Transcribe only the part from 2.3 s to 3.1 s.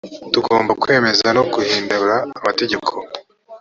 amategeko